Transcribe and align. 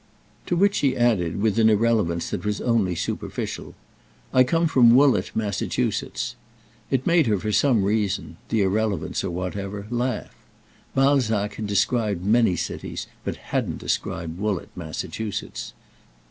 To 0.47 0.55
which 0.55 0.79
he 0.79 0.97
added 0.97 1.39
with 1.43 1.59
an 1.59 1.69
irrelevance 1.69 2.31
that 2.31 2.43
was 2.43 2.59
only 2.59 2.95
superficial: 2.95 3.75
"I 4.33 4.43
come 4.43 4.65
from 4.65 4.95
Woollett 4.95 5.29
Massachusetts." 5.35 6.35
It 6.89 7.05
made 7.05 7.27
her 7.27 7.37
for 7.37 7.51
some 7.51 7.83
reason—the 7.83 8.61
irrelevance 8.63 9.23
or 9.23 9.29
whatever—laugh. 9.29 10.35
Balzac 10.95 11.53
had 11.53 11.67
described 11.67 12.25
many 12.25 12.55
cities, 12.55 13.05
but 13.23 13.35
hadn't 13.35 13.77
described 13.77 14.39
Woollett 14.39 14.69
Massachusetts. 14.75 15.71